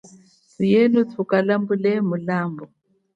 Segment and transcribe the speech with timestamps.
[0.53, 2.65] Thuyenu thukalambule mulambu.